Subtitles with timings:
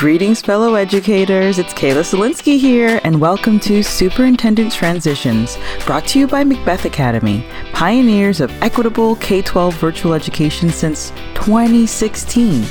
[0.00, 1.58] Greetings, fellow educators.
[1.58, 7.44] It's Kayla Solinsky here, and welcome to Superintendent Transitions, brought to you by Macbeth Academy,
[7.74, 12.62] pioneers of equitable K 12 virtual education since 2016.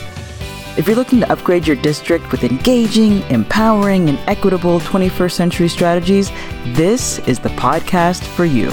[0.76, 6.32] If you're looking to upgrade your district with engaging, empowering, and equitable 21st century strategies,
[6.70, 8.72] this is the podcast for you.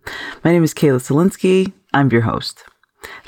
[0.42, 1.72] My name is Kayla Solinsky.
[1.92, 2.64] I'm your host.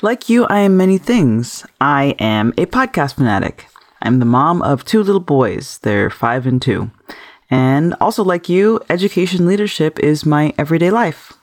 [0.01, 1.65] Like you, I am many things.
[1.79, 3.67] I am a podcast fanatic.
[4.01, 5.77] I'm the mom of two little boys.
[5.79, 6.91] They're five and two.
[7.49, 11.33] And also, like you, education leadership is my everyday life.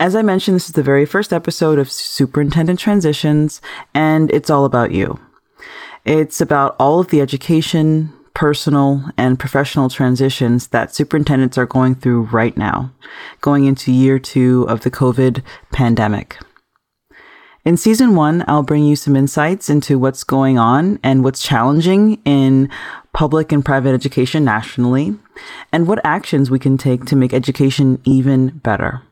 [0.00, 3.60] As I mentioned, this is the very first episode of Superintendent Transitions,
[3.94, 5.18] and it's all about you.
[6.04, 12.22] It's about all of the education, personal, and professional transitions that superintendents are going through
[12.26, 12.92] right now,
[13.40, 16.38] going into year two of the COVID pandemic.
[17.64, 22.22] In season one, I'll bring you some insights into what's going on and what's challenging
[22.24, 22.70] in
[23.12, 25.16] public and private education nationally,
[25.72, 29.02] and what actions we can take to make education even better.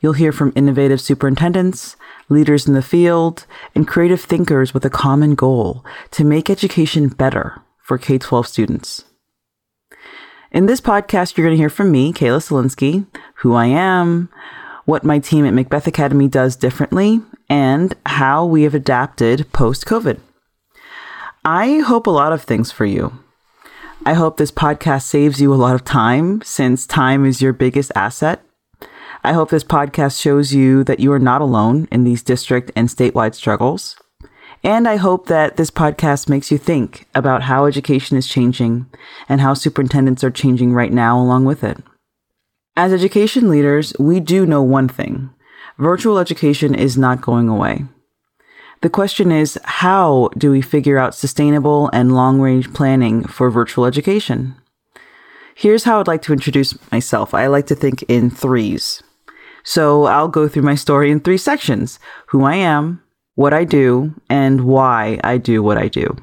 [0.00, 1.96] You'll hear from innovative superintendents,
[2.28, 7.60] leaders in the field, and creative thinkers with a common goal to make education better
[7.82, 9.04] for K 12 students.
[10.50, 14.28] In this podcast, you're going to hear from me, Kayla Solinsky, who I am,
[14.84, 20.20] what my team at Macbeth Academy does differently, and how we have adapted post COVID.
[21.44, 23.18] I hope a lot of things for you.
[24.06, 27.90] I hope this podcast saves you a lot of time since time is your biggest
[27.94, 28.44] asset
[29.26, 32.90] I hope this podcast shows you that you are not alone in these district and
[32.90, 33.96] statewide struggles.
[34.62, 38.84] And I hope that this podcast makes you think about how education is changing
[39.26, 41.82] and how superintendents are changing right now along with it.
[42.76, 45.30] As education leaders, we do know one thing
[45.78, 47.86] virtual education is not going away.
[48.82, 53.86] The question is how do we figure out sustainable and long range planning for virtual
[53.86, 54.54] education?
[55.54, 57.32] Here's how I'd like to introduce myself.
[57.32, 59.02] I like to think in threes.
[59.64, 61.98] So I'll go through my story in three sections
[62.28, 63.02] who I am,
[63.34, 66.16] what I do, and why I do what I do.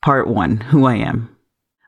[0.00, 1.36] Part one Who I am.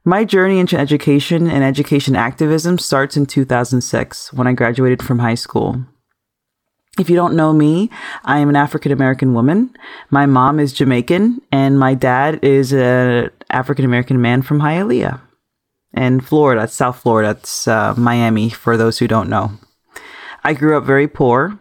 [0.04, 5.36] My journey into education and education activism starts in 2006 when I graduated from high
[5.36, 5.84] school.
[6.98, 7.88] If you don't know me,
[8.24, 9.74] I am an African American woman.
[10.10, 15.20] My mom is Jamaican, and my dad is an African American man from Hialeah
[15.94, 17.30] in Florida, South Florida.
[17.30, 19.52] It's uh, Miami for those who don't know.
[20.44, 21.58] I grew up very poor.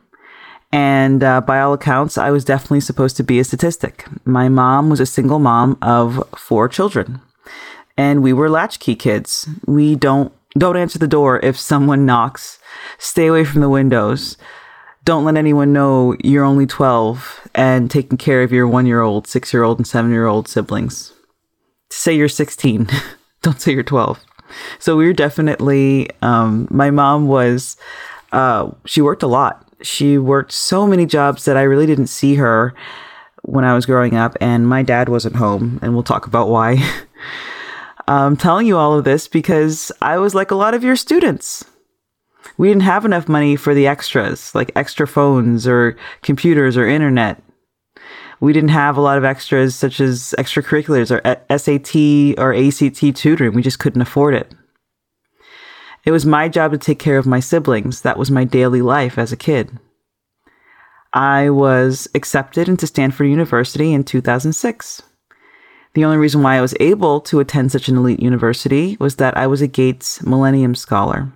[0.72, 4.06] And uh, by all accounts, I was definitely supposed to be a statistic.
[4.23, 7.22] My mom was a single mom of four children,
[7.97, 9.50] and we were latchkey kids.
[9.66, 12.59] We don't don't answer the door if someone knocks.
[12.97, 14.38] Stay away from the windows.
[15.06, 19.25] Don't let anyone know you're only 12 and taking care of your one year old,
[19.25, 21.13] six year old, and seven year old siblings.
[21.90, 22.88] Say you're 16.
[23.41, 24.19] don't say you're 12.
[24.79, 27.78] So we were definitely, um, my mom was
[28.31, 29.66] uh, she worked a lot.
[29.81, 32.73] She worked so many jobs that I really didn't see her
[33.44, 36.78] when I was growing up, and my dad wasn't home, and we'll talk about why.
[38.07, 41.63] I'm telling you all of this because I was like a lot of your students.
[42.57, 47.41] We didn't have enough money for the extras, like extra phones or computers or internet.
[48.41, 51.22] We didn't have a lot of extras such as extracurriculars or
[51.57, 53.53] SAT or ACT tutoring.
[53.53, 54.53] We just couldn't afford it.
[56.09, 58.02] It was my job to take care of my siblings.
[58.02, 59.78] That was my daily life as a kid.
[61.14, 65.03] I was accepted into Stanford University in 2006.
[65.94, 69.38] The only reason why I was able to attend such an elite university was that
[69.38, 71.32] I was a Gates Millennium Scholar.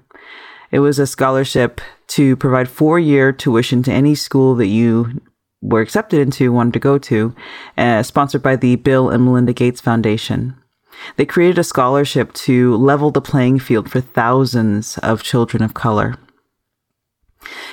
[0.72, 5.22] It was a scholarship to provide four year tuition to any school that you
[5.62, 7.36] were accepted into, wanted to go to,
[7.78, 10.56] uh, sponsored by the Bill and Melinda Gates Foundation.
[11.16, 16.16] They created a scholarship to level the playing field for thousands of children of color.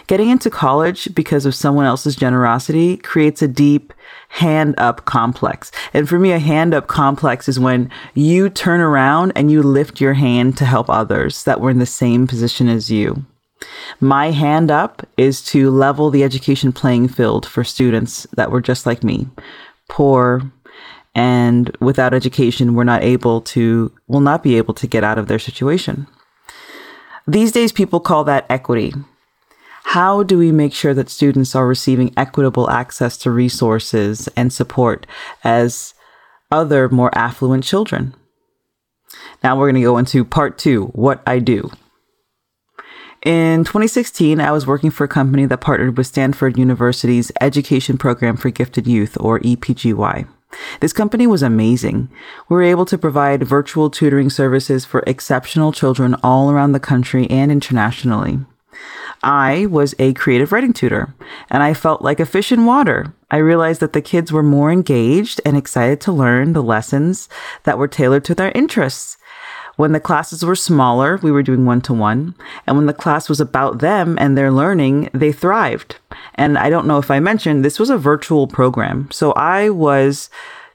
[0.07, 3.93] Getting into college because of someone else's generosity creates a deep
[4.29, 5.71] hand up complex.
[5.95, 10.01] And for me, a hand up complex is when you turn around and you lift
[10.01, 13.25] your hand to help others that were in the same position as you.
[14.01, 18.87] My hand up is to level the education playing field for students that were just
[18.87, 19.29] like me,
[19.89, 20.51] poor,
[21.15, 25.27] and without education, we're not able to, will not be able to get out of
[25.27, 26.07] their situation.
[27.27, 28.93] These days, people call that equity.
[29.85, 35.07] How do we make sure that students are receiving equitable access to resources and support
[35.43, 35.95] as
[36.51, 38.15] other more affluent children?
[39.43, 41.71] Now we're going to go into part two what I do.
[43.25, 48.37] In 2016, I was working for a company that partnered with Stanford University's Education Program
[48.37, 50.27] for Gifted Youth, or EPGY.
[50.81, 52.09] This company was amazing.
[52.49, 57.29] We were able to provide virtual tutoring services for exceptional children all around the country
[57.31, 58.41] and internationally.
[59.23, 61.15] I was a creative writing tutor
[61.51, 63.13] and I felt like a fish in water.
[63.31, 67.29] I realized that the kids were more engaged and excited to learn the lessons
[67.65, 69.19] that were tailored to their interests.
[69.81, 72.35] When the classes were smaller, we were doing one to one.
[72.67, 75.97] And when the class was about them and their learning, they thrived.
[76.35, 79.11] And I don't know if I mentioned, this was a virtual program.
[79.11, 80.29] So I was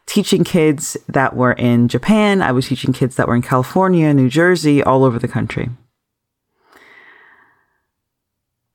[0.07, 2.41] teaching kids that were in Japan.
[2.41, 5.69] I was teaching kids that were in California, New Jersey, all over the country.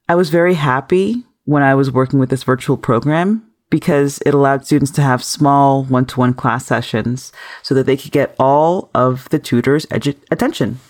[0.08, 4.66] I was very happy when I was working with this virtual program because it allowed
[4.66, 7.32] students to have small one to one class sessions
[7.62, 10.80] so that they could get all of the tutor's edu- attention.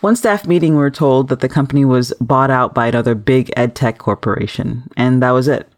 [0.00, 3.52] One staff meeting, we were told that the company was bought out by another big
[3.56, 5.68] ed tech corporation, and that was it.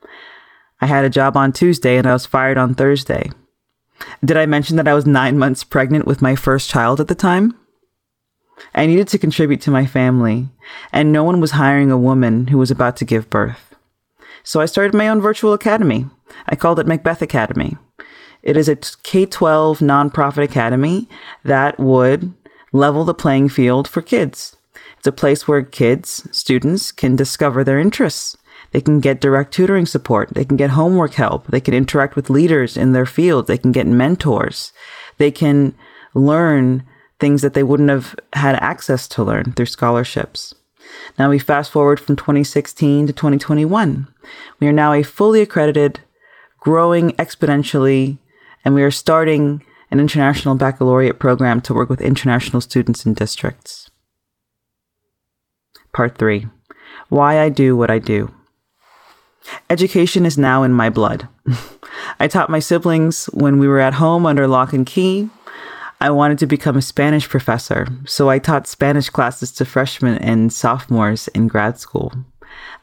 [0.80, 3.30] I had a job on Tuesday and I was fired on Thursday.
[4.24, 7.14] Did I mention that I was nine months pregnant with my first child at the
[7.14, 7.54] time?
[8.74, 10.48] I needed to contribute to my family,
[10.92, 13.65] and no one was hiring a woman who was about to give birth.
[14.46, 16.06] So I started my own virtual academy.
[16.48, 17.76] I called it Macbeth Academy.
[18.44, 21.08] It is a K 12 nonprofit academy
[21.42, 22.32] that would
[22.72, 24.56] level the playing field for kids.
[24.98, 28.36] It's a place where kids, students, can discover their interests.
[28.70, 30.28] They can get direct tutoring support.
[30.32, 31.48] They can get homework help.
[31.48, 33.48] They can interact with leaders in their field.
[33.48, 34.72] They can get mentors.
[35.18, 35.74] They can
[36.14, 36.84] learn
[37.18, 40.54] things that they wouldn't have had access to learn through scholarships.
[41.18, 44.08] Now we fast forward from 2016 to 2021.
[44.60, 46.00] We are now a fully accredited,
[46.60, 48.18] growing exponentially,
[48.64, 53.90] and we are starting an international baccalaureate program to work with international students and districts.
[55.92, 56.48] Part 3
[57.08, 58.32] Why I Do What I Do.
[59.70, 61.28] Education is now in my blood.
[62.20, 65.30] I taught my siblings when we were at home under lock and key
[66.00, 70.52] I wanted to become a Spanish professor, so I taught Spanish classes to freshmen and
[70.52, 72.12] sophomores in grad school.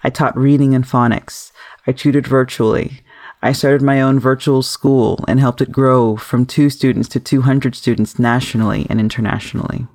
[0.04, 1.51] I taught reading and phonics.
[1.86, 3.01] I tutored virtually.
[3.44, 7.75] I started my own virtual school and helped it grow from two students to 200
[7.75, 9.86] students nationally and internationally.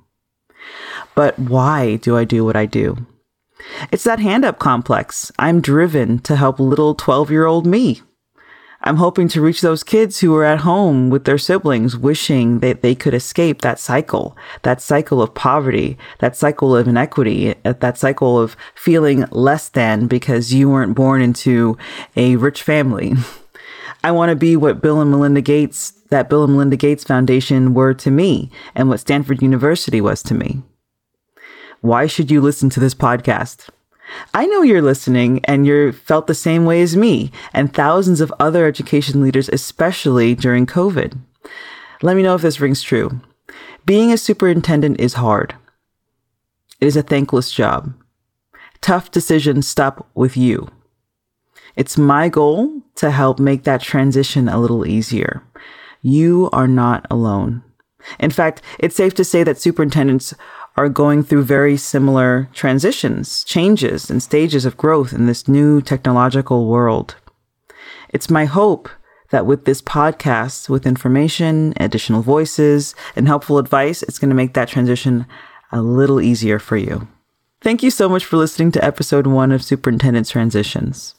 [1.13, 3.05] But why do I do what I do?
[3.91, 5.31] It's that hand up complex.
[5.37, 8.01] I'm driven to help little 12 year old me.
[8.81, 12.81] I'm hoping to reach those kids who are at home with their siblings, wishing that
[12.81, 17.97] they could escape that cycle, that cycle of poverty, that cycle of inequity, uh, that
[17.97, 21.77] cycle of feeling less than because you weren't born into
[22.15, 23.13] a rich family.
[24.03, 27.73] I want to be what Bill and Melinda Gates, that Bill and Melinda Gates Foundation
[27.73, 30.63] were to me and what Stanford University was to me.
[31.81, 33.67] Why should you listen to this podcast?
[34.33, 38.33] I know you're listening and you felt the same way as me and thousands of
[38.39, 41.17] other education leaders, especially during COVID.
[42.01, 43.21] Let me know if this rings true.
[43.85, 45.55] Being a superintendent is hard.
[46.79, 47.93] It is a thankless job.
[48.81, 50.69] Tough decisions stop with you.
[51.75, 55.43] It's my goal to help make that transition a little easier.
[56.01, 57.63] You are not alone.
[58.19, 60.33] In fact, it's safe to say that superintendents
[60.79, 66.67] are going through very similar transitions, changes, and stages of growth in this new technological
[66.67, 67.17] world.
[68.13, 68.87] It's my hope
[69.31, 74.53] that with this podcast, with information, additional voices, and helpful advice, it's going to make
[74.53, 75.25] that transition
[75.73, 77.09] a little easier for you.
[77.59, 81.15] Thank you so much for listening to episode one of Superintendent Transitions.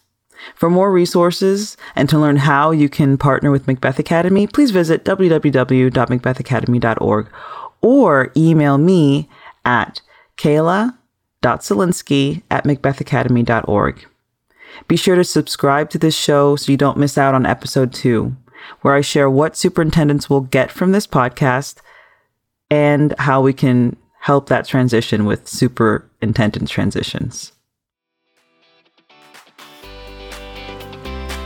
[0.54, 5.04] For more resources and to learn how you can partner with Macbeth Academy, please visit
[5.04, 7.28] www.macbethacademy.org
[7.82, 9.28] or email me
[9.64, 10.00] at
[10.36, 14.06] kayla.solinsky at macbethacademy.org.
[14.88, 18.36] Be sure to subscribe to this show so you don't miss out on episode two,
[18.82, 21.78] where I share what superintendents will get from this podcast
[22.70, 27.52] and how we can help that transition with superintendent transitions.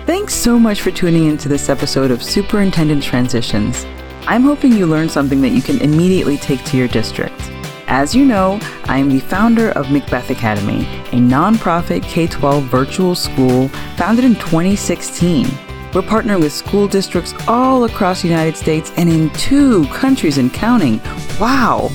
[0.07, 3.87] Thanks so much for tuning into this episode of Superintendent Transitions.
[4.27, 7.54] I'm hoping you learned something that you can immediately take to your district.
[7.95, 10.81] As you know, I am the founder of Macbeth Academy,
[11.13, 15.45] a nonprofit K 12 virtual school founded in 2016.
[15.95, 20.53] We're partnering with school districts all across the United States and in two countries and
[20.53, 21.01] counting.
[21.39, 21.89] Wow!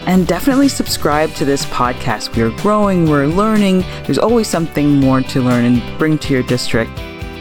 [0.05, 2.35] And definitely subscribe to this podcast.
[2.35, 3.81] We are growing, we're learning.
[4.03, 6.91] There's always something more to learn and bring to your district.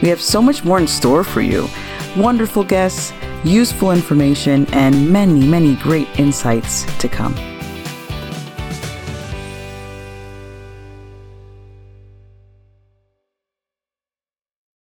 [0.02, 1.68] We have so much more in store for you
[2.16, 7.53] wonderful guests, useful information, and many, many great insights to come.